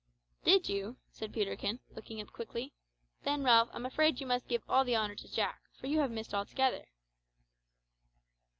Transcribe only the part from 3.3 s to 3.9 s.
Ralph, I'm